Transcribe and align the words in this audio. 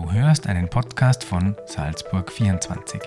Du 0.00 0.10
hörst 0.12 0.46
einen 0.46 0.70
Podcast 0.70 1.24
von 1.24 1.56
Salzburg 1.66 2.32
24. 2.32 3.02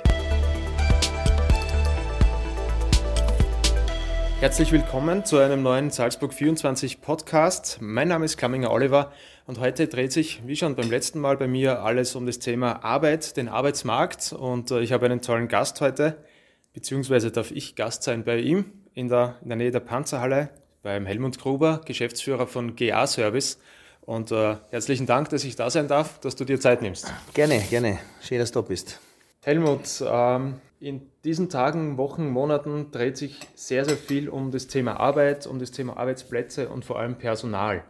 Herzlich 4.39 4.71
willkommen 4.71 5.25
zu 5.25 5.39
einem 5.39 5.63
neuen 5.63 5.89
Salzburg 5.89 6.35
24 6.35 7.01
Podcast. 7.01 7.79
Mein 7.81 8.09
Name 8.09 8.25
ist 8.25 8.37
Klamminger 8.37 8.69
Oliver 8.69 9.11
und 9.47 9.59
heute 9.59 9.87
dreht 9.87 10.11
sich, 10.11 10.45
wie 10.45 10.55
schon 10.55 10.75
beim 10.75 10.91
letzten 10.91 11.19
Mal 11.19 11.35
bei 11.35 11.47
mir, 11.47 11.81
alles 11.81 12.15
um 12.15 12.28
das 12.28 12.37
Thema 12.37 12.83
Arbeit, 12.83 13.37
den 13.37 13.49
Arbeitsmarkt. 13.49 14.31
Und 14.31 14.69
äh, 14.69 14.81
ich 14.81 14.91
habe 14.91 15.07
einen 15.07 15.21
tollen 15.21 15.47
Gast 15.47 15.81
heute, 15.81 16.18
beziehungsweise 16.73 17.32
darf 17.32 17.50
ich 17.50 17.75
Gast 17.75 18.04
sein 18.04 18.23
bei 18.23 18.38
ihm 18.38 18.66
in 18.94 19.07
der, 19.07 19.38
in 19.41 19.50
der 19.50 19.57
Nähe 19.57 19.71
der 19.71 19.80
Panzerhalle 19.80 20.50
beim 20.84 21.07
Helmut 21.07 21.39
Gruber, 21.39 21.82
Geschäftsführer 21.86 22.46
von 22.46 22.75
GA 22.75 23.07
Service. 23.07 23.57
Und 24.06 24.32
äh, 24.32 24.58
herzlichen 24.70 25.06
Dank, 25.06 25.30
dass 25.30 25.44
ich 25.44 25.56
da 25.56 25.70
sein 25.70 25.88
darf, 25.88 26.20
dass 26.20 26.36
du 26.36 26.44
dir 26.44 26.60
Zeit 26.60 26.82
nimmst. 26.82 27.12
Gerne, 27.34 27.60
gerne. 27.70 28.00
Schön, 28.22 28.40
dass 28.40 28.52
du 28.52 28.62
da 28.62 28.68
bist. 28.68 29.00
Helmut, 29.44 30.04
ähm, 30.05 30.55
in 30.80 31.10
diesen 31.23 31.50
Tagen, 31.50 31.98
Wochen, 31.98 32.30
Monaten 32.30 32.91
dreht 32.91 33.16
sich 33.16 33.40
sehr, 33.55 33.86
sehr 33.86 33.96
viel 33.96 34.27
um 34.27 34.52
das 34.52 34.68
Thema 34.68 35.00
Arbeit, 35.00 35.48
um 35.48 35.60
das 35.60 35.72
Thema 35.72 35.96
Arbeitsplätze 35.96 36.68
und 36.68 36.84
vor 36.84 37.00
allem 37.00 37.16
Personal. 37.16 37.84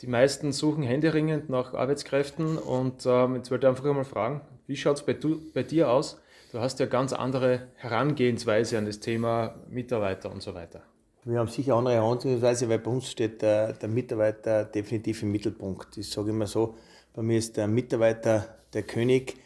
Die 0.00 0.06
meisten 0.06 0.52
suchen 0.52 0.82
händeringend 0.82 1.48
nach 1.48 1.74
Arbeitskräften 1.74 2.58
und 2.58 3.04
ähm, 3.06 3.36
jetzt 3.36 3.50
wollte 3.50 3.66
ich 3.66 3.70
einfach 3.70 3.84
einmal 3.84 4.04
fragen, 4.04 4.40
wie 4.66 4.76
schaut 4.76 4.96
es 4.96 5.02
bei, 5.02 5.16
bei 5.54 5.62
dir 5.62 5.90
aus? 5.90 6.20
Du 6.50 6.60
hast 6.60 6.80
ja 6.80 6.86
ganz 6.86 7.12
andere 7.12 7.68
Herangehensweise 7.76 8.78
an 8.78 8.86
das 8.86 9.00
Thema 9.00 9.54
Mitarbeiter 9.68 10.32
und 10.32 10.42
so 10.42 10.54
weiter. 10.54 10.82
Wir 11.24 11.38
haben 11.38 11.46
sicher 11.46 11.76
andere 11.76 11.94
Herangehensweise, 11.94 12.68
weil 12.68 12.80
bei 12.80 12.90
uns 12.90 13.08
steht 13.08 13.42
der, 13.42 13.74
der 13.74 13.88
Mitarbeiter 13.88 14.64
definitiv 14.64 15.22
im 15.22 15.30
Mittelpunkt. 15.30 15.96
Ich 15.96 16.10
sage 16.10 16.30
immer 16.30 16.48
so, 16.48 16.74
bei 17.14 17.22
mir 17.22 17.38
ist 17.38 17.56
der 17.56 17.68
Mitarbeiter 17.68 18.56
der 18.72 18.82
König. 18.82 19.36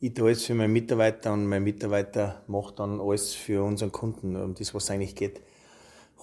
Ich 0.00 0.14
tue 0.14 0.28
alles 0.28 0.46
für 0.46 0.54
meinen 0.54 0.72
Mitarbeiter 0.72 1.34
und 1.34 1.46
mein 1.46 1.62
Mitarbeiter 1.62 2.40
macht 2.46 2.78
dann 2.78 3.02
alles 3.02 3.34
für 3.34 3.62
unseren 3.62 3.92
Kunden, 3.92 4.34
um 4.34 4.54
das, 4.54 4.74
was 4.74 4.90
eigentlich 4.90 5.14
geht. 5.14 5.42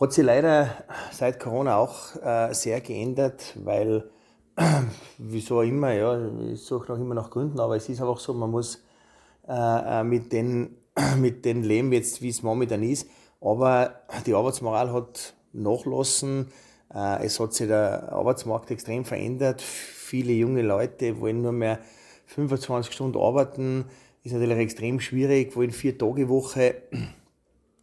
Hat 0.01 0.13
sich 0.13 0.25
leider 0.25 0.83
seit 1.11 1.39
Corona 1.39 1.77
auch 1.77 2.15
äh, 2.15 2.51
sehr 2.55 2.81
geändert, 2.81 3.53
weil, 3.63 4.09
wieso 5.19 5.61
immer, 5.61 5.93
ja, 5.93 6.27
ich 6.51 6.63
suche 6.63 6.91
noch 6.91 6.99
immer 6.99 7.13
nach 7.13 7.29
Gründen, 7.29 7.59
aber 7.59 7.75
es 7.75 7.87
ist 7.87 8.01
einfach 8.01 8.17
so, 8.17 8.33
man 8.33 8.49
muss 8.49 8.83
äh, 9.47 9.99
äh 9.99 10.03
mit, 10.03 10.31
den, 10.31 10.75
mit 11.19 11.45
den 11.45 11.61
leben, 11.61 11.93
jetzt, 11.93 12.19
wie 12.23 12.29
es 12.29 12.41
momentan 12.41 12.81
ist 12.81 13.07
aber 13.43 14.01
die 14.25 14.33
Arbeitsmoral 14.33 14.91
hat 14.93 15.33
nachlassen. 15.51 16.47
Äh, 16.93 17.25
es 17.25 17.39
hat 17.39 17.53
sich 17.53 17.67
der 17.67 18.11
Arbeitsmarkt 18.11 18.71
extrem 18.71 19.05
verändert. 19.05 19.61
Viele 19.61 20.31
junge 20.33 20.61
Leute 20.61 21.19
wollen 21.19 21.41
nur 21.41 21.51
mehr 21.51 21.79
25 22.27 22.93
Stunden 22.93 23.17
arbeiten. 23.17 23.85
Ist 24.23 24.31
natürlich 24.31 24.57
extrem 24.57 24.99
schwierig, 24.99 25.55
wollen 25.55 25.71
vier 25.71 25.97
Tage 25.97 26.29
Woche. 26.29 26.75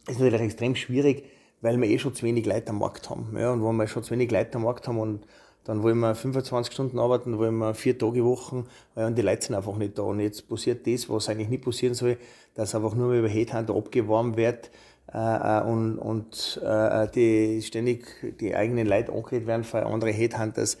Ist 0.07 0.19
natürlich 0.19 0.41
extrem 0.41 0.75
schwierig, 0.75 1.25
weil 1.61 1.79
wir 1.79 1.87
eh 1.87 1.99
schon 1.99 2.15
zu 2.15 2.23
wenig 2.23 2.47
Leute 2.47 2.71
am 2.71 2.79
Markt 2.79 3.09
haben. 3.11 3.37
Ja, 3.37 3.51
und 3.51 3.63
wenn 3.63 3.75
wir 3.75 3.87
schon 3.87 4.03
zu 4.03 4.11
wenig 4.11 4.31
Leute 4.31 4.55
am 4.55 4.63
Markt 4.63 4.87
haben 4.87 4.99
und 4.99 5.27
dann 5.63 5.83
wollen 5.83 5.99
wir 5.99 6.15
25 6.15 6.73
Stunden 6.73 6.97
arbeiten, 6.97 7.37
wollen 7.37 7.57
wir 7.57 7.75
vier 7.75 7.95
Tage 7.95 8.25
Wochen, 8.25 8.65
ja, 8.95 9.05
und 9.05 9.15
die 9.15 9.21
Leute 9.21 9.45
sind 9.45 9.55
einfach 9.55 9.77
nicht 9.77 9.95
da. 9.99 10.01
Und 10.01 10.19
jetzt 10.19 10.49
passiert 10.49 10.87
das, 10.87 11.07
was 11.07 11.29
eigentlich 11.29 11.49
nicht 11.49 11.63
passieren 11.63 11.93
soll, 11.93 12.17
dass 12.55 12.73
einfach 12.73 12.95
nur 12.95 13.13
über 13.13 13.27
Headhunter 13.27 13.75
abgeworben 13.75 14.37
wird 14.37 14.71
äh, 15.13 15.17
äh, 15.17 15.63
und, 15.63 15.97
und 15.97 16.61
äh, 16.63 17.07
die 17.13 17.61
ständig 17.61 18.05
die 18.39 18.55
eigenen 18.55 18.87
Leute 18.87 19.11
angeredet 19.11 19.47
werden 19.47 19.63
für 19.63 19.85
andere 19.85 20.11
Headhunters 20.11 20.77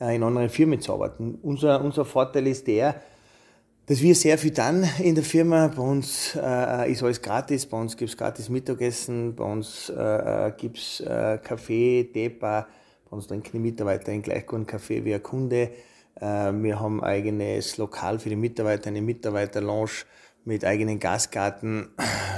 äh, 0.00 0.14
in 0.14 0.22
anderen 0.22 0.50
Firmen 0.50 0.80
zu 0.80 0.92
arbeiten. 0.92 1.38
Unser, 1.42 1.82
unser 1.82 2.04
Vorteil 2.04 2.46
ist 2.46 2.66
der, 2.66 2.96
dass 3.86 4.02
wir 4.02 4.14
sehr 4.14 4.38
viel 4.38 4.50
dann 4.50 4.86
in 4.98 5.14
der 5.14 5.24
Firma. 5.24 5.68
Bei 5.68 5.82
uns 5.82 6.36
äh, 6.36 6.92
ist 6.92 7.02
alles 7.02 7.22
gratis, 7.22 7.66
bei 7.66 7.80
uns 7.80 7.96
gibt's 7.96 8.16
gratis 8.16 8.48
Mittagessen, 8.50 9.34
bei 9.34 9.44
uns 9.44 9.88
äh, 9.88 10.52
gibt's 10.58 11.00
äh, 11.00 11.38
Kaffee, 11.42 12.04
Teebar, 12.12 12.68
bei 13.08 13.16
uns 13.16 13.26
trinken 13.26 13.50
die 13.52 13.58
Mitarbeiter 13.58 14.12
einen 14.12 14.22
gleich 14.22 14.46
guten 14.46 14.66
Kaffee 14.66 15.04
wie 15.04 15.14
ein 15.14 15.22
Kunde. 15.22 15.70
Äh, 16.20 16.52
wir 16.52 16.78
haben 16.78 17.02
ein 17.02 17.10
eigenes 17.10 17.78
Lokal 17.78 18.18
für 18.18 18.28
die 18.28 18.36
Mitarbeiter, 18.36 18.88
eine 18.88 19.00
Mitarbeiterlounge 19.00 20.04
mit 20.44 20.64
eigenen 20.64 20.98
Gasgarten. 21.00 21.88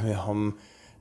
Wir 0.05 0.25
haben 0.25 0.57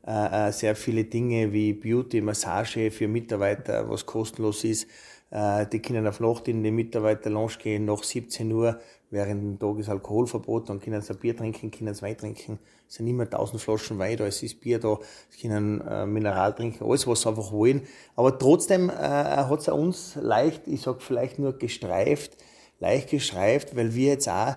äh, 0.05 0.47
äh, 0.47 0.51
sehr 0.51 0.75
viele 0.75 1.03
Dinge 1.03 1.53
wie 1.53 1.73
Beauty, 1.73 2.21
Massage 2.21 2.89
für 2.89 3.07
Mitarbeiter, 3.07 3.87
was 3.89 4.05
kostenlos 4.05 4.63
ist. 4.63 4.87
Äh, 5.29 5.67
die 5.67 5.79
können 5.79 6.07
auf 6.07 6.19
Nacht 6.19 6.47
in 6.47 6.63
die 6.63 6.71
Mitarbeiter-Lounge 6.71 7.57
gehen, 7.61 7.85
nach 7.85 8.03
17 8.03 8.51
Uhr, 8.51 8.79
während 9.11 9.41
dem 9.43 9.59
Tag 9.59 9.79
ist 9.79 9.89
Alkoholverbot, 9.89 10.69
dann 10.69 10.79
können 10.79 11.01
sie 11.01 11.13
ein 11.13 11.19
Bier 11.19 11.37
trinken, 11.37 11.69
können 11.69 11.93
sie 11.93 12.01
Wein 12.01 12.17
trinken. 12.17 12.59
Es 12.87 12.95
sind 12.95 13.07
immer 13.07 13.23
1000 13.23 13.61
Flaschen 13.61 13.99
Wein 13.99 14.17
da, 14.17 14.25
es 14.25 14.41
ist 14.41 14.59
Bier 14.59 14.79
da, 14.79 14.97
sie 15.29 15.47
können 15.47 15.81
äh, 15.81 16.05
Mineral 16.05 16.53
trinken, 16.53 16.83
alles, 16.83 17.05
was 17.07 17.21
sie 17.21 17.29
einfach 17.29 17.51
wollen. 17.51 17.81
Aber 18.15 18.37
trotzdem 18.37 18.89
äh, 18.89 18.93
hat 18.93 19.59
es 19.59 19.67
uns 19.67 20.15
leicht, 20.15 20.67
ich 20.67 20.81
sag 20.81 21.01
vielleicht 21.01 21.39
nur 21.39 21.57
gestreift, 21.57 22.37
leicht 22.79 23.09
gestreift, 23.09 23.75
weil 23.75 23.93
wir 23.93 24.09
jetzt 24.09 24.27
auch 24.27 24.55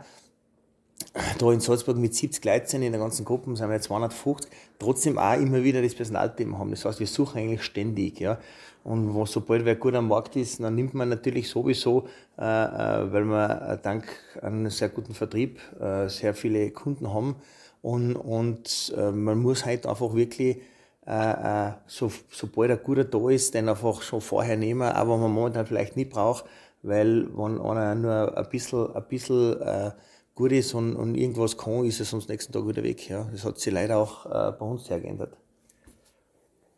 da 1.39 1.53
in 1.53 1.61
Salzburg 1.61 1.97
mit 1.97 2.15
70 2.15 2.45
Leuten 2.45 2.83
in 2.83 2.93
der 2.93 3.01
ganzen 3.01 3.25
Gruppe 3.25 3.55
sind 3.57 3.71
wir 3.71 3.81
250, 3.81 4.51
trotzdem 4.79 5.19
auch 5.19 5.39
immer 5.39 5.63
wieder 5.63 5.83
das 5.83 5.95
Personalthema 5.95 6.59
haben. 6.59 6.71
Das 6.71 6.85
heißt, 6.85 7.01
wir 7.01 7.07
suchen 7.07 7.39
eigentlich 7.39 7.63
ständig, 7.63 8.21
ja. 8.21 8.39
Und 8.83 9.15
wo, 9.15 9.25
sobald 9.25 9.65
wer 9.65 9.77
gut 9.77 9.95
am 9.95 10.09
Markt 10.09 10.37
ist, 10.37 10.61
dann 10.61 10.75
nimmt 10.75 10.93
man 10.93 11.09
natürlich 11.09 11.49
sowieso, 11.49 12.07
äh, 12.39 12.43
äh 12.43 13.13
weil 13.13 13.25
wir 13.25 13.81
dank 13.83 14.05
einem 14.43 14.69
sehr 14.69 14.91
guten 14.91 15.15
Vertrieb 15.15 15.59
äh, 15.81 16.09
sehr 16.09 16.35
viele 16.35 16.71
Kunden 16.71 17.13
haben. 17.13 17.37
Und, 17.81 18.15
und 18.17 18.95
äh, 18.97 19.11
man 19.11 19.39
muss 19.39 19.65
halt 19.65 19.87
einfach 19.87 20.15
wirklich, 20.15 20.59
äh, 21.07 21.69
äh, 21.69 21.73
so, 21.87 22.11
sobald 22.31 22.71
ein 22.71 22.81
guter 22.83 23.05
da 23.05 23.31
ist, 23.31 23.55
den 23.55 23.69
einfach 23.69 24.03
schon 24.03 24.21
vorher 24.21 24.57
nehmen, 24.57 24.83
aber 24.83 25.17
man 25.17 25.31
momentan 25.31 25.67
vielleicht 25.67 25.97
nicht 25.97 26.11
braucht, 26.11 26.45
weil 26.83 27.27
wenn 27.37 27.61
einer 27.61 27.95
nur 27.95 28.37
ein 28.37 28.49
bisschen, 28.51 28.95
ein 28.95 29.05
bisschen 29.09 29.61
äh, 29.63 29.91
gut 30.35 30.53
ist 30.53 30.75
und, 30.75 30.97
und 30.97 31.15
irgendwas 31.15 31.57
kann, 31.57 31.85
ist 31.85 32.01
es 32.01 32.11
sonst 32.11 32.29
nächsten 32.29 32.53
Tag 32.53 32.67
wieder 32.67 32.83
weg. 32.83 33.09
Ja. 33.09 33.29
Das 33.31 33.45
hat 33.45 33.59
sich 33.59 33.73
leider 33.73 33.99
auch 33.99 34.27
äh, 34.27 34.53
bei 34.53 34.67
uns 34.67 34.87
sehr 34.87 35.01
geändert. 35.01 35.37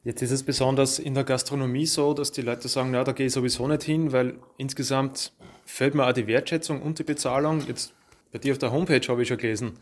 Jetzt 0.04 0.22
ist 0.22 0.30
es 0.30 0.44
besonders 0.44 1.00
in 1.00 1.14
der 1.14 1.24
Gastronomie 1.24 1.86
so, 1.86 2.14
dass 2.14 2.30
die 2.30 2.42
Leute 2.42 2.68
sagen, 2.68 2.92
na, 2.92 3.02
da 3.02 3.12
gehe 3.12 3.26
ich 3.26 3.32
sowieso 3.32 3.66
nicht 3.66 3.82
hin, 3.82 4.12
weil 4.12 4.38
insgesamt 4.56 5.32
fällt 5.64 5.96
mir 5.96 6.06
auch 6.06 6.12
die 6.12 6.28
Wertschätzung 6.28 6.80
und 6.80 7.00
die 7.00 7.02
Bezahlung. 7.02 7.60
Jetzt 7.66 7.92
bei 8.30 8.38
dir 8.38 8.52
auf 8.52 8.58
der 8.58 8.70
Homepage 8.70 9.00
habe 9.08 9.22
ich 9.22 9.28
schon 9.28 9.38
gelesen, 9.38 9.80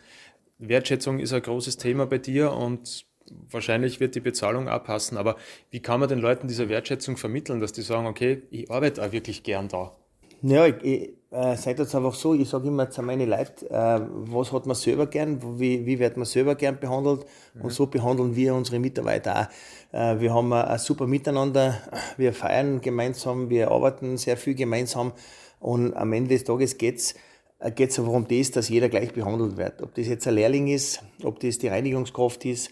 Wertschätzung 0.58 1.18
ist 1.18 1.32
ein 1.32 1.42
großes 1.42 1.76
Thema 1.76 2.06
bei 2.06 2.18
dir 2.18 2.52
und 2.52 3.04
wahrscheinlich 3.50 4.00
wird 4.00 4.14
die 4.14 4.20
Bezahlung 4.20 4.68
abpassen. 4.68 5.18
Aber 5.18 5.36
wie 5.70 5.80
kann 5.80 6.00
man 6.00 6.08
den 6.08 6.20
Leuten 6.20 6.48
diese 6.48 6.68
Wertschätzung 6.68 7.16
vermitteln, 7.16 7.60
dass 7.60 7.72
die 7.72 7.82
sagen, 7.82 8.06
okay, 8.06 8.42
ich 8.50 8.70
arbeite 8.70 9.04
auch 9.04 9.12
wirklich 9.12 9.42
gern 9.42 9.68
da? 9.68 9.94
Ja, 10.42 10.66
ich 10.66 11.12
äh, 11.34 11.56
seid 11.56 11.78
jetzt 11.80 11.94
einfach 11.94 12.14
so, 12.14 12.32
ich 12.34 12.48
sage 12.48 12.68
immer 12.68 12.88
zu 12.90 13.02
meinen 13.02 13.28
Leuten, 13.28 13.66
äh, 13.66 14.00
was 14.30 14.52
hat 14.52 14.66
man 14.66 14.76
selber 14.76 15.06
gern, 15.06 15.58
wie, 15.58 15.84
wie 15.84 15.98
wird 15.98 16.16
man 16.16 16.26
selber 16.26 16.54
gern 16.54 16.78
behandelt 16.78 17.26
mhm. 17.54 17.62
und 17.62 17.72
so 17.72 17.86
behandeln 17.86 18.36
wir 18.36 18.54
unsere 18.54 18.78
Mitarbeiter 18.78 19.48
auch. 19.92 19.98
Äh, 19.98 20.20
wir 20.20 20.32
haben 20.32 20.52
ein, 20.52 20.78
super 20.78 21.06
Miteinander, 21.06 21.80
wir 22.16 22.32
feiern 22.32 22.80
gemeinsam, 22.80 23.50
wir 23.50 23.70
arbeiten 23.70 24.16
sehr 24.16 24.36
viel 24.36 24.54
gemeinsam 24.54 25.12
und 25.58 25.94
am 25.94 26.12
Ende 26.12 26.30
des 26.30 26.44
Tages 26.44 26.78
geht's 26.78 27.14
äh, 27.58 27.72
geht's 27.72 27.98
einfach 27.98 28.12
um 28.12 28.28
das, 28.28 28.52
dass 28.52 28.68
jeder 28.68 28.88
gleich 28.88 29.12
behandelt 29.12 29.56
wird. 29.56 29.82
Ob 29.82 29.94
das 29.94 30.06
jetzt 30.06 30.28
ein 30.28 30.34
Lehrling 30.34 30.68
ist, 30.68 31.02
ob 31.24 31.40
das 31.40 31.58
die 31.58 31.68
Reinigungskraft 31.68 32.44
ist, 32.44 32.70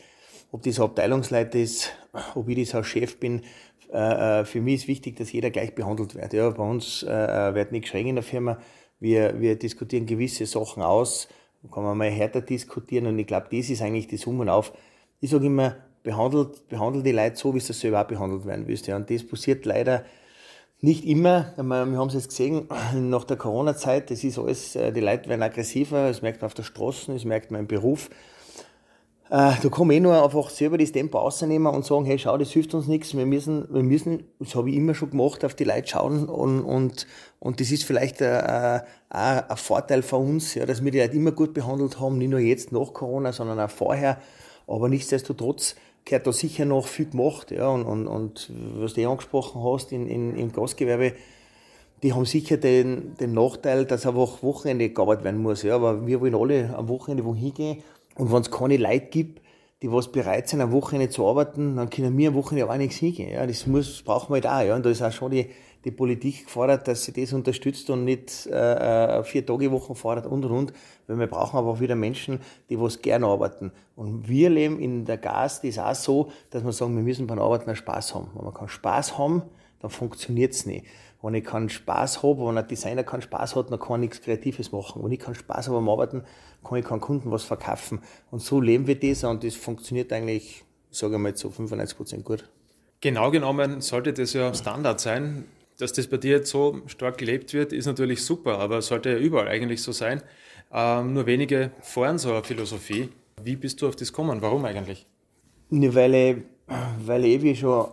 ob 0.52 0.62
das 0.62 0.78
ein 0.78 0.84
Abteilungsleiter 0.84 1.58
ist, 1.58 1.90
ob 2.34 2.48
ich 2.48 2.64
das 2.68 2.74
als 2.76 2.86
Chef 2.86 3.18
bin, 3.18 3.42
äh, 3.92 4.40
äh, 4.40 4.44
für 4.44 4.60
mich 4.60 4.74
ist 4.74 4.88
wichtig, 4.88 5.16
dass 5.16 5.32
jeder 5.32 5.50
gleich 5.50 5.74
behandelt 5.74 6.14
wird. 6.14 6.32
Ja, 6.32 6.48
bei 6.50 6.62
uns 6.62 7.02
äh, 7.02 7.54
wird 7.54 7.72
nicht 7.72 7.82
geschrien 7.82 8.06
in 8.06 8.14
der 8.14 8.24
Firma. 8.24 8.58
Wir, 9.00 9.38
wir 9.40 9.56
diskutieren 9.56 10.06
gewisse 10.06 10.46
Sachen 10.46 10.82
aus, 10.82 11.28
kann 11.72 11.82
man 11.82 11.98
mal 11.98 12.08
härter 12.08 12.40
diskutieren 12.40 13.06
und 13.06 13.18
ich 13.18 13.26
glaube, 13.26 13.48
das 13.50 13.68
ist 13.68 13.82
eigentlich 13.82 14.06
die 14.06 14.16
Summe 14.16 14.50
auf. 14.52 14.72
Ich 15.20 15.30
sage 15.30 15.46
immer, 15.46 15.76
behandelt, 16.02 16.68
behandelt 16.68 17.04
die 17.04 17.12
Leute 17.12 17.36
so, 17.36 17.54
wie 17.54 17.60
sie 17.60 17.72
selber 17.72 18.00
auch 18.00 18.06
behandelt 18.06 18.46
werden 18.46 18.66
willst. 18.66 18.86
Ja, 18.86 18.96
und 18.96 19.10
das 19.10 19.26
passiert 19.26 19.66
leider 19.66 20.04
nicht 20.80 21.04
immer. 21.04 21.52
Wir 21.56 21.98
haben 21.98 22.08
es 22.08 22.14
jetzt 22.14 22.28
gesehen, 22.28 22.68
nach 22.94 23.24
der 23.24 23.36
Corona-Zeit, 23.36 24.10
das 24.10 24.24
ist 24.24 24.38
alles, 24.38 24.72
die 24.72 25.00
Leute 25.00 25.28
werden 25.28 25.42
aggressiver, 25.42 26.08
das 26.08 26.22
merkt 26.22 26.40
man 26.40 26.46
auf 26.46 26.54
der 26.54 26.64
Straße, 26.64 27.12
das 27.12 27.24
merkt 27.24 27.50
man 27.50 27.60
im 27.60 27.66
Beruf. 27.66 28.08
Äh, 29.32 29.56
da 29.62 29.68
kann 29.70 29.86
man 29.86 29.96
eh 29.96 30.00
nur 30.00 30.22
einfach 30.22 30.50
selber 30.50 30.76
das 30.76 30.92
Tempo 30.92 31.16
rausnehmen 31.16 31.72
und 31.72 31.86
sagen, 31.86 32.04
hey, 32.04 32.18
schau, 32.18 32.36
das 32.36 32.50
hilft 32.50 32.74
uns 32.74 32.86
nichts. 32.86 33.16
Wir 33.16 33.24
müssen, 33.24 33.66
wir 33.72 33.82
müssen, 33.82 34.24
das 34.38 34.54
habe 34.54 34.68
ich 34.68 34.76
immer 34.76 34.94
schon 34.94 35.08
gemacht, 35.08 35.42
auf 35.42 35.54
die 35.54 35.64
Leute 35.64 35.88
schauen 35.88 36.28
und, 36.28 36.60
und, 36.60 37.06
und 37.38 37.58
das 37.58 37.70
ist 37.70 37.84
vielleicht 37.84 38.20
ein, 38.20 38.82
ein, 39.08 39.48
ein 39.48 39.56
Vorteil 39.56 40.02
von 40.02 40.28
uns, 40.28 40.54
ja, 40.54 40.66
dass 40.66 40.84
wir 40.84 40.90
die 40.90 41.00
Leute 41.00 41.16
immer 41.16 41.32
gut 41.32 41.54
behandelt 41.54 41.98
haben, 41.98 42.18
nicht 42.18 42.28
nur 42.28 42.40
jetzt 42.40 42.72
nach 42.72 42.92
Corona, 42.92 43.32
sondern 43.32 43.58
auch 43.58 43.70
vorher. 43.70 44.18
Aber 44.66 44.90
nichtsdestotrotz 44.90 45.76
gehört 46.04 46.26
da 46.26 46.32
sicher 46.34 46.66
noch 46.66 46.86
viel 46.86 47.08
gemacht, 47.08 47.52
ja, 47.52 47.70
und, 47.70 47.86
und, 47.86 48.06
und 48.08 48.52
was 48.76 48.92
du 48.92 49.00
eh 49.00 49.06
angesprochen 49.06 49.64
hast 49.64 49.92
in, 49.92 50.08
in, 50.08 50.36
im 50.36 50.52
Gastgewerbe, 50.52 51.14
die 52.02 52.12
haben 52.12 52.26
sicher 52.26 52.58
den, 52.58 53.16
den 53.16 53.32
Nachteil, 53.32 53.86
dass 53.86 54.04
einfach 54.04 54.42
Wochenende 54.42 54.90
gearbeitet 54.90 55.24
werden 55.24 55.40
muss. 55.40 55.62
Ja, 55.62 55.76
aber 55.76 56.06
wir 56.06 56.20
wollen 56.20 56.34
alle 56.34 56.76
am 56.76 56.88
Wochenende 56.88 57.24
wohin 57.24 57.54
gehen. 57.54 57.82
Und 58.16 58.32
wenn 58.32 58.42
es 58.42 58.50
keine 58.50 58.76
Leute 58.76 59.06
gibt, 59.06 59.42
die 59.82 59.90
was 59.90 60.12
bereit 60.12 60.48
sind, 60.48 60.60
am 60.60 60.70
Wochenende 60.72 61.10
zu 61.10 61.26
arbeiten, 61.26 61.76
dann 61.76 61.90
können 61.90 62.16
wir 62.16 62.28
am 62.28 62.34
Wochenende 62.34 62.70
auch 62.70 62.76
nichts 62.76 62.96
hingehen. 62.96 63.32
Ja, 63.32 63.46
das 63.46 63.66
muss, 63.66 64.02
brauchen 64.02 64.30
wir 64.30 64.34
halt 64.34 64.46
auch. 64.46 64.66
Ja. 64.66 64.76
Und 64.76 64.86
da 64.86 64.90
ist 64.90 65.02
auch 65.02 65.10
schon 65.10 65.32
die, 65.32 65.50
die 65.84 65.90
Politik 65.90 66.44
gefordert, 66.44 66.86
dass 66.86 67.04
sie 67.04 67.12
das 67.12 67.32
unterstützt 67.32 67.90
und 67.90 68.04
nicht 68.04 68.46
äh, 68.46 69.18
äh 69.18 69.24
vier 69.24 69.44
Tage 69.44 69.72
Wochen 69.72 69.96
fordert 69.96 70.26
und 70.26 70.44
und 70.44 70.52
und. 70.52 70.72
Weil 71.08 71.18
wir 71.18 71.26
brauchen 71.26 71.56
aber 71.56 71.70
auch 71.70 71.80
wieder 71.80 71.96
Menschen, 71.96 72.38
die 72.70 72.80
was 72.80 73.02
gerne 73.02 73.26
arbeiten. 73.26 73.72
Und 73.96 74.28
wir 74.28 74.50
leben 74.50 74.78
in 74.78 75.04
der 75.04 75.18
Gas, 75.18 75.62
das 75.62 75.70
ist 75.70 75.78
auch 75.80 75.94
so, 75.94 76.30
dass 76.50 76.64
wir 76.64 76.72
sagen, 76.72 76.94
wir 76.94 77.02
müssen 77.02 77.26
beim 77.26 77.40
Arbeiten 77.40 77.68
einen 77.68 77.76
Spaß 77.76 78.14
haben. 78.14 78.28
Wenn 78.34 78.44
man 78.44 78.54
keinen 78.54 78.68
Spaß 78.68 79.18
haben, 79.18 79.42
dann 79.80 79.90
funktioniert's 79.90 80.64
nicht. 80.64 80.86
Wenn 81.22 81.34
ich 81.34 81.44
keinen 81.44 81.68
Spaß 81.68 82.22
habe, 82.22 82.46
wenn 82.46 82.58
ein 82.58 82.66
Designer 82.66 83.04
keinen 83.04 83.22
Spaß 83.22 83.56
hat, 83.56 83.70
dann 83.70 83.78
kann 83.78 84.02
ich 84.02 84.10
nichts 84.10 84.22
Kreatives 84.22 84.72
machen. 84.72 85.02
Wenn 85.02 85.12
ich 85.12 85.20
keinen 85.20 85.34
Spaß 85.34 85.68
habe 85.68 85.78
am 85.78 85.88
Arbeiten, 85.88 86.24
kann 86.64 86.78
ich 86.78 86.84
keinen 86.84 87.00
Kunden 87.00 87.30
was 87.30 87.44
verkaufen. 87.44 88.00
Und 88.30 88.40
so 88.40 88.60
leben 88.60 88.86
wir 88.86 88.98
das 88.98 89.24
und 89.24 89.44
das 89.44 89.54
funktioniert 89.54 90.12
eigentlich, 90.12 90.64
sage 90.90 91.14
ich 91.14 91.20
mal, 91.20 91.34
zu 91.34 91.50
95 91.50 91.96
Prozent 91.96 92.24
gut. 92.24 92.48
Genau 93.00 93.30
genommen 93.30 93.80
sollte 93.80 94.12
das 94.12 94.32
ja 94.32 94.54
Standard 94.54 95.00
sein. 95.00 95.44
Dass 95.78 95.92
das 95.92 96.06
bei 96.06 96.18
dir 96.18 96.36
jetzt 96.36 96.50
so 96.50 96.82
stark 96.86 97.18
gelebt 97.18 97.52
wird, 97.54 97.72
ist 97.72 97.86
natürlich 97.86 98.22
super, 98.24 98.58
aber 98.58 98.82
sollte 98.82 99.10
ja 99.10 99.16
überall 99.16 99.48
eigentlich 99.48 99.82
so 99.82 99.90
sein. 99.90 100.22
Ähm, 100.72 101.12
nur 101.14 101.26
wenige 101.26 101.72
fahren 101.80 102.18
so 102.18 102.32
eine 102.32 102.44
Philosophie. 102.44 103.08
Wie 103.42 103.56
bist 103.56 103.82
du 103.82 103.88
auf 103.88 103.96
das 103.96 104.12
gekommen? 104.12 104.40
Warum 104.42 104.64
eigentlich? 104.64 105.06
Ne, 105.70 105.92
weil 105.94 106.14
ich, 106.14 106.36
weil 107.04 107.24
ich, 107.24 107.42
wie 107.42 107.50
ich 107.50 107.60
schon 107.60 107.86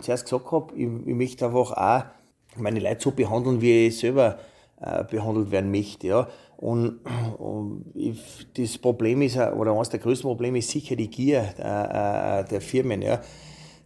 zuerst 0.00 0.24
gesagt 0.24 0.52
habe, 0.52 0.72
ich, 0.76 0.82
ich 0.82 1.14
möchte 1.14 1.46
einfach 1.46 1.72
auch 1.72 2.04
meine 2.56 2.80
Leute 2.80 3.00
so 3.00 3.10
behandeln, 3.10 3.60
wie 3.60 3.86
ich 3.86 3.98
selber 3.98 4.38
behandelt 5.10 5.50
werden 5.50 5.70
möchte. 5.70 6.06
Ja. 6.06 6.28
Und, 6.56 7.00
das 8.56 8.78
Problem 8.78 9.22
ist, 9.22 9.36
oder 9.36 9.72
eines 9.72 9.88
der 9.88 10.00
größten 10.00 10.28
Probleme 10.28 10.58
ist 10.58 10.70
sicher 10.70 10.94
die 10.94 11.10
Gier 11.10 11.54
äh, 11.58 12.40
äh, 12.40 12.44
der 12.44 12.60
Firmen, 12.60 13.02
ja. 13.02 13.20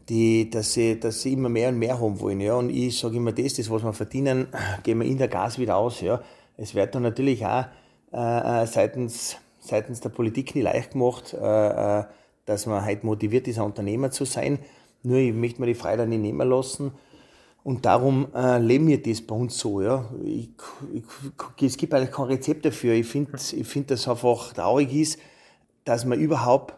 Die, 0.08 0.48
dass, 0.50 0.74
sie, 0.74 1.00
dass 1.00 1.22
sie 1.22 1.32
immer 1.32 1.48
mehr 1.48 1.70
und 1.70 1.78
mehr 1.78 1.98
haben 1.98 2.20
wollen. 2.20 2.40
Ja. 2.40 2.54
Und 2.54 2.70
ich 2.70 2.98
sage 2.98 3.16
immer, 3.16 3.32
das, 3.32 3.54
das, 3.54 3.70
was 3.70 3.82
wir 3.82 3.92
verdienen, 3.92 4.48
gehen 4.82 5.00
wir 5.00 5.06
in 5.06 5.18
der 5.18 5.28
Gas 5.28 5.58
wieder 5.58 5.76
aus. 5.76 6.00
Ja. 6.00 6.20
Es 6.56 6.74
wird 6.74 6.94
dann 6.94 7.02
natürlich 7.02 7.44
auch 7.44 7.64
äh, 8.12 8.62
äh 8.62 8.66
seitens, 8.66 9.36
seitens 9.58 10.00
der 10.00 10.10
Politik 10.10 10.54
nicht 10.54 10.64
leicht 10.64 10.92
gemacht, 10.92 11.34
äh, 11.34 12.00
äh, 12.00 12.04
dass 12.44 12.66
man 12.66 12.84
halt 12.84 13.04
motiviert 13.04 13.48
ist, 13.48 13.58
ein 13.58 13.64
Unternehmer 13.64 14.10
zu 14.10 14.24
sein. 14.24 14.58
Nur 15.02 15.18
ich 15.18 15.32
möchte 15.32 15.60
mir 15.60 15.66
die 15.66 15.74
Freiheit 15.74 16.08
nicht 16.08 16.20
nehmen 16.20 16.48
lassen. 16.48 16.92
Und 17.66 17.84
darum 17.84 18.28
äh, 18.32 18.58
leben 18.58 18.86
wir 18.86 19.02
das 19.02 19.20
bei 19.20 19.34
uns 19.34 19.58
so. 19.58 19.82
Ja. 19.82 20.08
Ich, 20.24 20.50
ich, 20.94 21.62
es 21.62 21.76
gibt 21.76 21.92
eigentlich 21.94 22.12
kein 22.12 22.26
Rezept 22.26 22.64
dafür. 22.64 22.94
Ich 22.94 23.08
finde, 23.08 23.32
ich 23.34 23.66
find, 23.66 23.90
dass 23.90 24.02
es 24.02 24.08
einfach 24.08 24.52
traurig 24.52 24.94
ist, 24.94 25.18
dass 25.84 26.04
man 26.04 26.20
überhaupt 26.20 26.74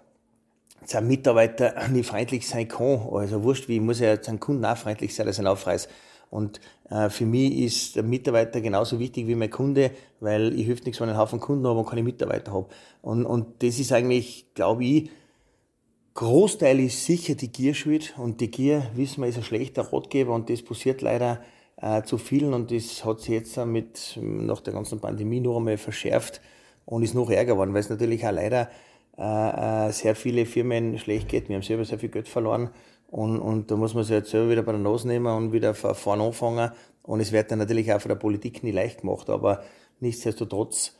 sein 0.87 1.06
Mitarbeiter 1.06 1.75
nicht 1.88 2.08
freundlich 2.08 2.49
sein 2.49 2.69
kann. 2.69 3.06
Also 3.12 3.43
wurscht, 3.43 3.69
wie 3.69 3.81
muss 3.81 4.00
ja 4.00 4.17
seinem 4.17 4.40
Kunden 4.40 4.64
auch 4.64 4.79
freundlich 4.79 5.14
sein, 5.14 5.26
als 5.26 5.38
ein 5.38 5.46
Aufreiß. 5.46 5.90
Und 6.31 6.58
äh, 6.88 7.11
für 7.11 7.26
mich 7.26 7.58
ist 7.58 7.96
der 7.96 8.02
Mitarbeiter 8.02 8.62
genauso 8.62 8.99
wichtig 8.99 9.26
wie 9.26 9.35
mein 9.35 9.50
Kunde, 9.50 9.90
weil 10.20 10.58
ich 10.58 10.64
hilft 10.64 10.87
nichts, 10.87 11.02
wenn 11.02 11.08
ich 11.08 11.12
einen 11.12 11.20
Haufen 11.20 11.38
Kunden 11.38 11.67
habe 11.67 11.81
und 11.81 11.87
keine 11.87 12.02
Mitarbeiter 12.02 12.55
habe. 12.55 12.69
Und, 13.02 13.26
und 13.26 13.62
das 13.62 13.79
ist 13.79 13.93
eigentlich, 13.93 14.46
glaube 14.55 14.87
ich, 14.87 15.11
Großteil 16.18 16.80
ist 16.80 17.04
sicher 17.04 17.36
die 17.36 17.52
Gier 17.52 17.74
schuld 17.74 18.14
und 18.18 18.40
die 18.40 18.50
Gier, 18.50 18.90
wissen 18.96 19.22
wir, 19.22 19.28
ist 19.28 19.36
ein 19.36 19.44
schlechter 19.44 19.82
Ratgeber 19.92 20.34
und 20.34 20.50
das 20.50 20.62
passiert 20.62 21.00
leider 21.00 21.40
äh, 21.80 22.02
zu 22.02 22.18
vielen 22.18 22.54
und 22.54 22.72
das 22.72 23.04
hat 23.04 23.20
sich 23.20 23.34
jetzt 23.34 23.56
mit, 23.64 24.18
nach 24.20 24.60
der 24.60 24.72
ganzen 24.72 24.98
Pandemie 24.98 25.38
noch 25.38 25.58
einmal 25.58 25.76
verschärft 25.76 26.40
und 26.86 27.04
ist 27.04 27.14
noch 27.14 27.30
ärger 27.30 27.52
geworden, 27.52 27.72
weil 27.72 27.82
es 27.82 27.88
natürlich 27.88 28.26
auch 28.26 28.32
leider 28.32 28.68
äh, 29.16 29.86
äh, 29.86 29.92
sehr 29.92 30.16
viele 30.16 30.44
Firmen 30.44 30.98
schlecht 30.98 31.28
geht. 31.28 31.48
Wir 31.48 31.54
haben 31.54 31.62
selber 31.62 31.84
sehr 31.84 32.00
viel 32.00 32.08
Geld 32.08 32.26
verloren 32.26 32.70
und, 33.06 33.38
und 33.38 33.70
da 33.70 33.76
muss 33.76 33.94
man 33.94 34.02
sich 34.02 34.16
jetzt 34.16 34.30
selber 34.30 34.50
wieder 34.50 34.64
bei 34.64 34.72
der 34.72 34.80
Nase 34.80 35.06
nehmen 35.06 35.32
und 35.32 35.52
wieder 35.52 35.72
vorne 35.72 36.24
anfangen 36.24 36.72
und 37.04 37.20
es 37.20 37.30
wird 37.30 37.52
dann 37.52 37.60
natürlich 37.60 37.92
auch 37.92 38.00
von 38.00 38.08
der 38.08 38.16
Politik 38.16 38.64
nicht 38.64 38.74
leicht 38.74 39.02
gemacht, 39.02 39.30
aber 39.30 39.62
nichtsdestotrotz 40.00 40.97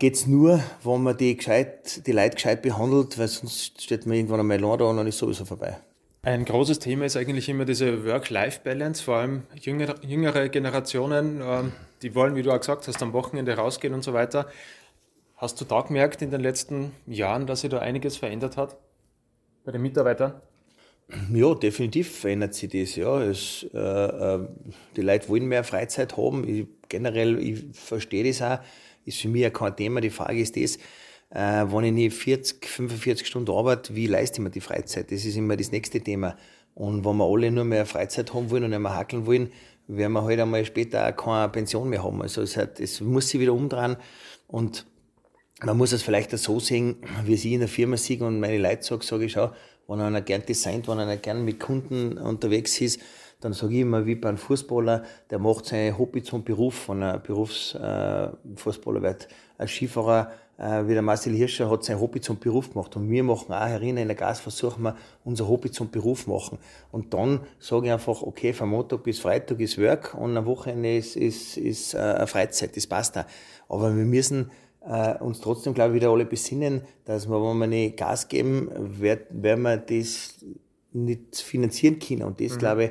geht 0.00 0.14
es 0.14 0.26
nur, 0.26 0.60
wenn 0.82 1.02
man 1.02 1.16
die, 1.16 1.36
gescheit, 1.36 2.06
die 2.06 2.12
Leute 2.12 2.34
gescheit 2.34 2.62
behandelt, 2.62 3.18
weil 3.18 3.28
sonst 3.28 3.80
steht 3.80 4.06
man 4.06 4.16
irgendwann 4.16 4.40
einmal 4.40 4.58
da 4.58 4.86
und 4.86 4.96
dann 4.96 5.06
ist 5.06 5.18
sowieso 5.18 5.44
vorbei. 5.44 5.76
Ein 6.22 6.44
großes 6.44 6.80
Thema 6.80 7.04
ist 7.04 7.16
eigentlich 7.16 7.48
immer 7.48 7.64
diese 7.64 8.04
Work-Life-Balance, 8.04 9.04
vor 9.04 9.16
allem 9.16 9.44
jüngere, 9.54 9.94
jüngere 10.04 10.48
Generationen, 10.48 11.40
ähm, 11.42 11.72
die 12.02 12.14
wollen, 12.14 12.34
wie 12.34 12.42
du 12.42 12.50
auch 12.50 12.58
gesagt 12.58 12.88
hast, 12.88 13.02
am 13.02 13.12
Wochenende 13.12 13.56
rausgehen 13.56 13.94
und 13.94 14.02
so 14.02 14.12
weiter. 14.12 14.46
Hast 15.36 15.60
du 15.60 15.64
da 15.64 15.82
gemerkt 15.82 16.20
in 16.20 16.30
den 16.30 16.40
letzten 16.40 16.92
Jahren, 17.06 17.46
dass 17.46 17.62
sich 17.62 17.70
da 17.70 17.78
einiges 17.78 18.16
verändert 18.16 18.56
hat 18.56 18.76
bei 19.64 19.72
den 19.72 19.82
Mitarbeitern? 19.82 20.34
Ja, 21.32 21.54
definitiv 21.54 22.18
verändert 22.20 22.54
sich 22.54 22.70
das. 22.70 22.96
Ja. 22.96 23.22
Es, 23.22 23.66
äh, 23.74 23.78
äh, 23.78 24.46
die 24.96 25.02
Leute 25.02 25.28
wollen 25.28 25.46
mehr 25.46 25.64
Freizeit 25.64 26.16
haben. 26.16 26.46
Ich, 26.46 26.66
generell, 26.88 27.38
ich 27.38 27.64
verstehe 27.72 28.24
das 28.24 28.42
auch 28.42 28.58
ist 29.04 29.18
für 29.18 29.28
mich 29.28 29.42
ja 29.42 29.50
kein 29.50 29.76
Thema. 29.76 30.00
Die 30.00 30.10
Frage 30.10 30.40
ist 30.40 30.56
das, 30.56 30.76
äh, 31.30 31.66
wenn 31.72 31.84
ich 31.84 31.92
nicht 31.92 32.16
40, 32.16 32.66
45 32.66 33.26
Stunden 33.26 33.50
arbeite, 33.50 33.94
wie 33.94 34.06
leiste 34.06 34.36
ich 34.36 34.44
mir 34.44 34.50
die 34.50 34.60
Freizeit? 34.60 35.10
Das 35.10 35.24
ist 35.24 35.36
immer 35.36 35.56
das 35.56 35.72
nächste 35.72 36.00
Thema. 36.00 36.36
Und 36.74 37.04
wenn 37.04 37.16
wir 37.16 37.24
alle 37.24 37.50
nur 37.50 37.64
mehr 37.64 37.86
Freizeit 37.86 38.32
haben 38.32 38.50
wollen 38.50 38.64
und 38.64 38.70
nicht 38.70 38.80
mehr 38.80 38.94
hackeln 38.94 39.26
wollen, 39.26 39.50
werden 39.86 40.12
wir 40.12 40.22
halt 40.22 40.40
einmal 40.40 40.64
später 40.64 41.06
auch 41.06 41.16
keine 41.16 41.48
Pension 41.48 41.88
mehr 41.88 42.02
haben. 42.02 42.22
Also 42.22 42.42
es, 42.42 42.56
hat, 42.56 42.80
es 42.80 43.00
muss 43.00 43.28
sich 43.28 43.40
wieder 43.40 43.52
umdrehen 43.52 43.96
und 44.46 44.86
man 45.62 45.76
muss 45.76 45.92
es 45.92 46.02
vielleicht 46.02 46.32
auch 46.34 46.38
so 46.38 46.60
sehen, 46.60 46.96
wie 47.24 47.34
ich 47.34 47.44
in 47.44 47.60
der 47.60 47.68
Firma 47.68 47.96
sehe 47.96 48.24
und 48.24 48.40
meine 48.40 48.58
Leute 48.58 48.82
sage, 48.82 49.04
sage 49.04 49.24
ich 49.24 49.36
auch, 49.36 49.52
wenn 49.88 50.00
einer 50.00 50.22
gern 50.22 50.44
designt, 50.46 50.88
wenn 50.88 51.00
einer 51.00 51.16
gern 51.16 51.44
mit 51.44 51.58
Kunden 51.58 52.16
unterwegs 52.16 52.80
ist, 52.80 53.00
dann 53.40 53.52
sage 53.54 53.74
ich 53.74 53.80
immer, 53.80 54.06
wie 54.06 54.14
bei 54.14 54.28
einem 54.28 54.38
Fußballer, 54.38 55.02
der 55.30 55.38
macht 55.38 55.66
sein 55.66 55.96
Hobby 55.98 56.22
zum 56.22 56.44
Beruf, 56.44 56.74
von 56.74 57.02
einem 57.02 57.22
Berufsfußballer 57.22 59.02
wird. 59.02 59.28
Ein 59.56 59.68
Skifahrer, 59.68 60.30
äh, 60.58 60.86
wie 60.86 60.92
der 60.92 61.02
Marcel 61.02 61.34
Hirscher, 61.34 61.70
hat 61.70 61.84
sein 61.84 61.98
Hobby 61.98 62.20
zum 62.20 62.38
Beruf 62.38 62.72
gemacht. 62.72 62.94
Und 62.96 63.10
wir 63.10 63.24
machen 63.24 63.52
auch 63.52 63.66
herinnen 63.66 63.98
in 63.98 64.08
der 64.08 64.16
Gas, 64.16 64.40
versuchen 64.40 64.82
wir, 64.82 64.96
unser 65.24 65.48
Hobby 65.48 65.70
zum 65.70 65.90
Beruf 65.90 66.26
machen. 66.26 66.58
Und 66.92 67.14
dann 67.14 67.40
sage 67.58 67.86
ich 67.86 67.92
einfach, 67.92 68.22
okay, 68.22 68.52
von 68.52 68.68
Montag 68.68 69.02
bis 69.02 69.20
Freitag 69.20 69.58
ist 69.60 69.78
Work 69.78 70.14
und 70.14 70.36
am 70.36 70.44
Wochenende 70.44 70.96
ist, 70.96 71.16
ist, 71.16 71.56
ist 71.56 71.94
äh, 71.94 72.26
Freizeit, 72.26 72.76
das 72.76 72.86
passt 72.86 73.16
da. 73.16 73.26
Aber 73.68 73.96
wir 73.96 74.04
müssen 74.04 74.50
äh, 74.86 75.16
uns 75.18 75.40
trotzdem, 75.40 75.72
glaube 75.72 75.90
ich, 75.90 76.02
wieder 76.02 76.10
alle 76.10 76.26
besinnen, 76.26 76.82
dass 77.06 77.26
wir, 77.26 77.42
wenn 77.42 77.58
wir 77.58 77.66
nicht 77.66 77.96
Gas 77.96 78.28
geben, 78.28 78.70
werden 79.00 79.62
wir 79.62 79.78
das 79.78 80.34
nicht 80.92 81.36
finanzieren 81.36 81.98
können. 81.98 82.24
Und 82.24 82.40
das, 82.40 82.54
mhm. 82.54 82.58
glaube 82.58 82.84
ich, 82.84 82.90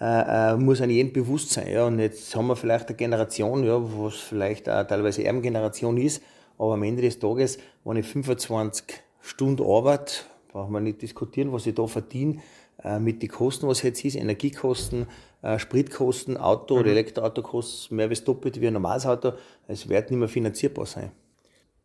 äh, 0.00 0.52
äh, 0.52 0.56
muss 0.56 0.80
an 0.80 0.90
jedem 0.90 1.12
bewusst 1.12 1.50
sein. 1.50 1.68
Ja. 1.68 1.86
Und 1.86 1.98
jetzt 1.98 2.34
haben 2.36 2.48
wir 2.48 2.56
vielleicht 2.56 2.88
eine 2.88 2.96
Generation, 2.96 3.64
ja, 3.64 3.80
wo 3.80 4.08
es 4.08 4.16
vielleicht 4.16 4.68
auch 4.68 4.86
teilweise 4.86 5.24
Erbengeneration 5.24 5.96
ist, 5.96 6.22
aber 6.58 6.74
am 6.74 6.82
Ende 6.82 7.02
des 7.02 7.18
Tages, 7.18 7.58
wenn 7.84 7.96
ich 7.96 8.06
25 8.06 8.84
Stunden 9.20 9.64
arbeite, 9.64 10.14
brauchen 10.48 10.72
wir 10.72 10.80
nicht 10.80 11.02
diskutieren, 11.02 11.52
was 11.52 11.66
ich 11.66 11.74
da 11.74 11.86
verdiene, 11.86 12.40
äh, 12.82 12.98
mit 12.98 13.22
den 13.22 13.30
Kosten, 13.30 13.68
was 13.68 13.82
jetzt 13.82 14.04
ist, 14.04 14.16
Energiekosten, 14.16 15.06
äh, 15.42 15.58
Spritkosten, 15.58 16.36
Auto- 16.36 16.74
mhm. 16.74 16.80
oder 16.80 16.90
Elektroauto 16.90 17.42
kostet 17.42 17.92
mehr 17.92 18.08
als 18.08 18.22
doppelt 18.22 18.60
wie 18.60 18.66
ein 18.66 18.74
normales 18.74 19.06
Auto. 19.06 19.32
Es 19.66 19.88
wird 19.88 20.10
nicht 20.10 20.18
mehr 20.18 20.28
finanzierbar 20.28 20.86
sein. 20.86 21.10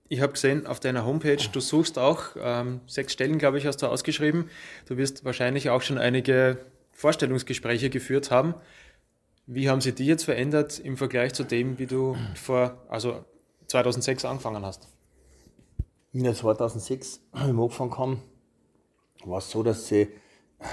Ich 0.09 0.19
habe 0.19 0.33
gesehen 0.33 0.67
auf 0.67 0.81
deiner 0.81 1.05
Homepage, 1.05 1.37
du 1.49 1.61
suchst 1.61 1.97
auch 1.97 2.35
ähm, 2.37 2.81
sechs 2.85 3.13
Stellen, 3.13 3.37
glaube 3.37 3.57
ich, 3.57 3.65
hast 3.65 3.77
du 3.77 3.87
ausgeschrieben. 3.87 4.49
Du 4.85 4.97
wirst 4.97 5.23
wahrscheinlich 5.23 5.69
auch 5.69 5.81
schon 5.81 5.97
einige 5.97 6.57
Vorstellungsgespräche 7.01 7.89
geführt 7.89 8.29
haben. 8.29 8.53
Wie 9.47 9.69
haben 9.69 9.81
sie 9.81 9.91
die 9.91 10.05
jetzt 10.05 10.25
verändert 10.25 10.77
im 10.77 10.97
Vergleich 10.97 11.33
zu 11.33 11.43
dem, 11.43 11.79
wie 11.79 11.87
du 11.87 12.15
vor, 12.35 12.77
also 12.89 13.25
2006 13.65 14.23
angefangen 14.23 14.63
hast? 14.63 14.87
In 16.13 16.23
der 16.23 16.35
2006 16.35 17.21
ich 17.33 17.41
angefangen 17.41 17.97
habe, 17.97 18.17
war 19.25 19.39
es 19.39 19.49
so, 19.49 19.63
dass 19.63 19.91
ich 19.91 20.09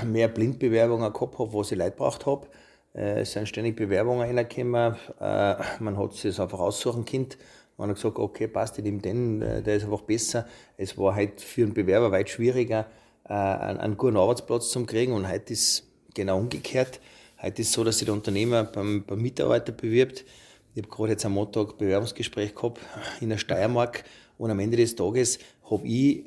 mehr 0.05 0.29
Blindbewerbungen 0.29 1.11
gehabt 1.11 1.39
habe, 1.39 1.55
was 1.55 1.73
ich 1.73 1.79
Leute 1.79 1.93
gebraucht 1.93 2.27
habe. 2.27 2.47
Äh, 2.95 3.21
es 3.21 3.33
sind 3.33 3.49
ständig 3.49 3.77
Bewerbungen 3.77 4.21
reingekommen. 4.21 4.97
Äh, 5.19 5.55
man 5.81 5.97
hat 5.97 6.13
sich 6.13 6.25
das 6.25 6.41
einfach 6.41 6.59
aussuchen 6.59 7.07
können. 7.07 7.29
Man 7.79 7.89
hat 7.89 7.97
gesagt, 7.97 8.19
okay, 8.19 8.49
passt, 8.49 8.77
ich 8.77 8.85
nehme 8.85 8.99
den, 8.99 9.41
äh, 9.41 9.63
der 9.63 9.77
ist 9.77 9.85
einfach 9.85 10.03
besser. 10.03 10.47
Es 10.77 10.99
war 10.99 11.15
halt 11.15 11.41
für 11.41 11.63
einen 11.63 11.73
Bewerber 11.73 12.13
weit 12.13 12.29
schwieriger, 12.29 12.87
einen 13.25 13.99
guten 13.99 14.17
Arbeitsplatz 14.17 14.71
zu 14.71 14.87
kriegen. 14.87 15.13
Und 15.13 15.29
heute 15.29 15.53
ist 15.53 15.88
genau 16.19 16.39
umgekehrt. 16.39 17.01
Heute 17.41 17.63
ist 17.63 17.69
es 17.69 17.75
so, 17.75 17.85
dass 17.85 17.99
sich 17.99 18.07
der 18.07 18.13
Unternehmer 18.13 18.65
beim, 18.65 19.05
beim 19.05 19.23
Mitarbeiter 19.23 19.71
bewirbt. 19.71 20.25
Ich 20.75 20.83
habe 20.83 20.93
gerade 20.93 21.13
jetzt 21.13 21.25
am 21.25 21.33
Montag 21.33 21.79
Bewerbungsgespräch 21.79 22.57
gehabt 22.57 22.81
in 23.21 23.29
der 23.29 23.39
Steiermark 23.39 24.03
und 24.37 24.51
am 24.51 24.59
Ende 24.59 24.77
des 24.77 24.97
Tages 24.97 25.39
habe 25.71 25.87
ich 25.87 26.25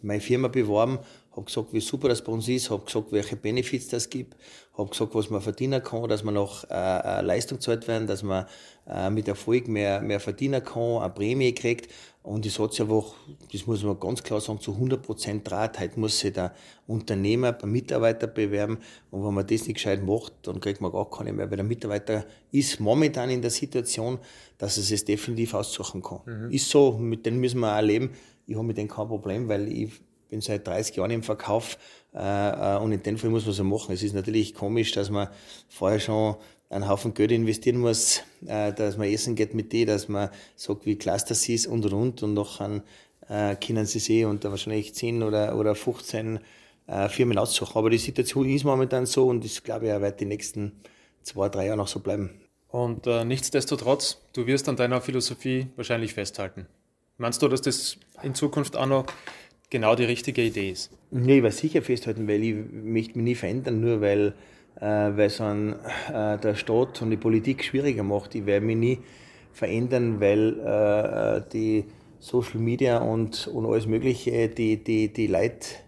meine 0.00 0.22
Firma 0.22 0.48
beworben, 0.48 0.98
habe 1.36 1.44
gesagt, 1.44 1.72
wie 1.72 1.80
super 1.80 2.08
das 2.08 2.22
bei 2.22 2.32
uns 2.32 2.48
ist, 2.48 2.70
habe 2.70 2.84
gesagt, 2.84 3.12
welche 3.12 3.36
Benefits 3.36 3.88
das 3.88 4.08
gibt, 4.08 4.36
habe 4.76 4.88
gesagt, 4.88 5.14
was 5.14 5.28
man 5.30 5.42
verdienen 5.42 5.82
kann, 5.82 6.08
dass 6.08 6.24
man 6.24 6.34
noch 6.34 6.64
äh, 6.70 7.20
Leistung 7.20 7.60
zahlt 7.60 7.86
werden, 7.86 8.06
dass 8.06 8.22
man 8.22 8.46
äh, 8.88 9.10
mit 9.10 9.28
Erfolg 9.28 9.68
mehr, 9.68 10.00
mehr 10.00 10.18
verdienen 10.20 10.64
kann, 10.64 11.02
eine 11.02 11.10
Prämie 11.10 11.52
kriegt. 11.52 11.92
Und 12.22 12.44
ich 12.44 12.54
sage 12.54 12.82
einfach, 12.82 13.14
das 13.52 13.66
muss 13.66 13.84
man 13.84 14.00
ganz 14.00 14.22
klar 14.22 14.40
sagen, 14.40 14.60
zu 14.60 14.72
100 14.72 15.00
Prozent 15.00 15.48
Draht. 15.48 15.78
Heute 15.78 16.00
muss 16.00 16.18
sich 16.18 16.32
der 16.32 16.54
Unternehmer 16.88 17.52
beim 17.52 17.70
Mitarbeiter 17.70 18.26
bewerben. 18.26 18.78
Und 19.12 19.24
wenn 19.24 19.32
man 19.32 19.46
das 19.46 19.66
nicht 19.66 19.74
gescheit 19.74 20.02
macht, 20.02 20.32
dann 20.42 20.58
kriegt 20.58 20.80
man 20.80 20.90
gar 20.90 21.08
keine 21.08 21.32
mehr. 21.32 21.48
Weil 21.48 21.58
der 21.58 21.64
Mitarbeiter 21.64 22.24
ist 22.50 22.80
momentan 22.80 23.30
in 23.30 23.42
der 23.42 23.52
Situation, 23.52 24.18
dass 24.58 24.76
er 24.76 24.92
es 24.92 25.04
definitiv 25.04 25.54
aussuchen 25.54 26.02
kann. 26.02 26.20
Mhm. 26.26 26.50
Ist 26.50 26.68
so, 26.68 26.98
mit 26.98 27.24
denen 27.26 27.38
müssen 27.38 27.60
wir 27.60 27.78
auch 27.78 27.82
leben. 27.82 28.10
Ich 28.48 28.56
habe 28.56 28.66
mit 28.66 28.76
denen 28.76 28.88
kein 28.88 29.06
Problem, 29.06 29.48
weil 29.48 29.68
ich 29.70 29.92
bin 30.28 30.40
seit 30.40 30.66
30 30.66 30.96
Jahren 30.96 31.10
im 31.10 31.22
Verkauf 31.22 31.78
äh, 32.14 32.18
äh, 32.18 32.78
und 32.78 32.92
in 32.92 33.02
dem 33.02 33.18
Fall 33.18 33.30
muss 33.30 33.44
man 33.44 33.54
so 33.54 33.64
machen. 33.64 33.94
Es 33.94 34.02
ist 34.02 34.14
natürlich 34.14 34.54
komisch, 34.54 34.92
dass 34.92 35.10
man 35.10 35.28
vorher 35.68 36.00
schon 36.00 36.36
einen 36.68 36.88
Haufen 36.88 37.14
Geld 37.14 37.32
investieren 37.32 37.78
muss, 37.78 38.22
äh, 38.46 38.72
dass 38.72 38.96
man 38.96 39.08
essen 39.08 39.34
geht 39.34 39.54
mit 39.54 39.72
denen, 39.72 39.88
dass 39.88 40.08
man 40.08 40.30
sagt, 40.56 40.86
wie 40.86 40.96
klasse 40.96 41.26
das 41.28 41.48
ist 41.48 41.66
und 41.66 41.84
und 41.84 41.92
und 41.92 42.22
und 42.22 42.34
nachher 42.34 42.82
äh, 43.28 43.56
können 43.56 43.86
sie 43.86 43.98
sich 43.98 44.24
unter 44.24 44.50
wahrscheinlich 44.50 44.94
10 44.94 45.22
oder, 45.22 45.56
oder 45.56 45.74
15 45.74 46.40
äh, 46.86 47.08
Firmen 47.08 47.38
aussuchen. 47.38 47.78
Aber 47.78 47.90
die 47.90 47.98
Situation 47.98 48.48
ist 48.48 48.64
momentan 48.64 49.06
so 49.06 49.28
und 49.28 49.44
ich 49.44 49.62
glaube, 49.62 49.88
er 49.88 50.00
wird 50.00 50.20
die 50.20 50.26
nächsten 50.26 50.72
zwei, 51.22 51.48
drei 51.48 51.66
Jahre 51.66 51.78
noch 51.78 51.88
so 51.88 52.00
bleiben. 52.00 52.30
Und 52.68 53.06
äh, 53.06 53.24
nichtsdestotrotz, 53.24 54.18
du 54.32 54.46
wirst 54.46 54.68
an 54.68 54.76
deiner 54.76 55.00
Philosophie 55.00 55.68
wahrscheinlich 55.76 56.14
festhalten. 56.14 56.66
Meinst 57.18 57.40
du, 57.40 57.48
dass 57.48 57.62
das 57.62 57.96
in 58.22 58.34
Zukunft 58.34 58.76
auch 58.76 58.86
noch 58.86 59.06
genau 59.70 59.94
die 59.94 60.04
richtige 60.04 60.42
Idee 60.42 60.70
ist? 60.70 60.90
Nee, 61.10 61.38
ich 61.38 61.42
werde 61.42 61.56
sicher 61.56 61.82
festhalten, 61.82 62.28
weil 62.28 62.42
ich 62.42 62.54
mich 62.54 63.14
nie 63.14 63.34
verändern, 63.34 63.80
nur 63.80 64.00
weil, 64.00 64.34
äh, 64.80 64.84
weil 64.84 65.30
so 65.30 65.44
ein, 65.44 65.74
äh, 66.12 66.38
der 66.38 66.54
Staat 66.54 67.02
und 67.02 67.10
die 67.10 67.16
Politik 67.16 67.64
schwieriger 67.64 68.02
macht. 68.02 68.34
Ich 68.34 68.46
werde 68.46 68.64
mich 68.64 68.76
nie 68.76 68.98
verändern, 69.52 70.20
weil 70.20 70.60
äh, 70.60 71.50
die 71.52 71.84
Social 72.18 72.60
Media 72.60 72.98
und, 72.98 73.46
und 73.48 73.66
alles 73.66 73.86
Mögliche 73.86 74.48
die, 74.48 74.82
die, 74.82 75.12
die, 75.12 75.26
Leit, 75.26 75.82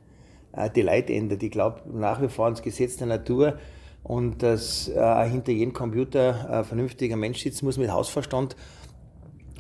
äh, 0.53 0.71
die 0.71 0.83
Leid 0.83 1.11
ändert. 1.11 1.43
Ich 1.43 1.51
glaube 1.51 1.83
nach 1.93 2.23
wie 2.23 2.29
vor 2.29 2.47
ans 2.47 2.63
Gesetz 2.63 2.97
der 2.97 3.09
Natur 3.09 3.59
und 4.05 4.43
dass 4.43 4.89
äh, 4.89 5.29
hinter 5.29 5.53
jedem 5.53 5.73
Computer 5.73 6.49
ein 6.51 6.65
vernünftiger 6.65 7.17
Mensch 7.17 7.43
sitzen 7.43 7.67
muss 7.67 7.77
mit 7.77 7.91
Hausverstand. 7.91 8.57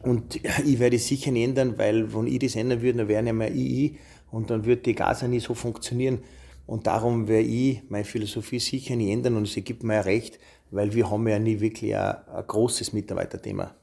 Und 0.02 0.36
ich 0.36 0.78
werde 0.78 0.96
es 0.96 1.06
sicher 1.06 1.30
nicht 1.30 1.44
ändern, 1.44 1.78
weil 1.78 2.12
wenn 2.14 2.26
ich 2.26 2.38
das 2.38 2.56
ändern 2.56 2.82
würde, 2.82 2.98
dann 2.98 3.08
wäre 3.08 3.22
nicht 3.22 3.32
mehr 3.32 3.52
ich, 3.52 3.96
und 4.30 4.50
dann 4.50 4.64
würde 4.64 4.82
die 4.82 4.94
Gase 4.94 5.28
nie 5.28 5.40
so 5.40 5.54
funktionieren. 5.54 6.20
Und 6.66 6.86
darum 6.86 7.28
werde 7.28 7.46
ich 7.46 7.82
meine 7.88 8.04
Philosophie 8.04 8.58
sicher 8.58 8.94
nicht 8.94 9.10
ändern 9.10 9.36
und 9.36 9.48
es 9.48 9.56
ergibt 9.56 9.82
mir 9.82 9.94
ja 9.94 10.00
recht, 10.02 10.38
weil 10.70 10.92
wir 10.92 11.10
haben 11.10 11.26
ja 11.26 11.38
nie 11.38 11.60
wirklich 11.60 11.96
ein, 11.96 12.16
ein 12.28 12.46
großes 12.46 12.92
Mitarbeiterthema. 12.92 13.74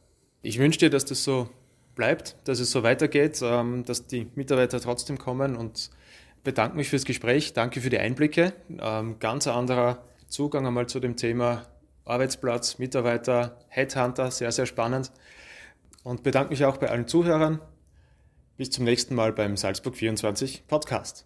Ich 0.43 0.59
wünsche 0.59 0.79
dir, 0.79 0.89
dass 0.91 1.05
das 1.05 1.23
so 1.23 1.49
bleibt, 1.95 2.35
dass 2.43 2.59
es 2.59 2.69
so 2.69 2.83
weitergeht, 2.83 3.39
ähm, 3.41 3.83
dass 3.85 4.05
die 4.05 4.27
Mitarbeiter 4.35 4.79
trotzdem 4.79 5.17
kommen 5.17 5.55
und 5.55 5.89
bedanke 6.43 6.77
mich 6.77 6.89
fürs 6.89 7.05
Gespräch. 7.05 7.53
Danke 7.53 7.81
für 7.81 7.89
die 7.89 7.97
Einblicke. 7.97 8.53
Ähm, 8.79 9.15
ganz 9.19 9.47
anderer 9.47 10.03
Zugang 10.27 10.67
einmal 10.67 10.85
zu 10.85 10.99
dem 10.99 11.15
Thema 11.15 11.65
Arbeitsplatz, 12.03 12.77
Mitarbeiter, 12.77 13.57
Headhunter, 13.69 14.29
sehr, 14.29 14.51
sehr 14.51 14.67
spannend. 14.67 15.11
Und 16.05 16.21
bedanke 16.21 16.51
mich 16.51 16.63
auch 16.63 16.77
bei 16.77 16.87
allen 16.91 17.07
Zuhörern. 17.07 17.59
Bis 18.57 18.69
zum 18.69 18.85
nächsten 18.85 19.15
Mal 19.15 19.33
beim 19.33 19.57
Salzburg 19.57 19.95
24 19.95 20.67
Podcast. 20.67 21.25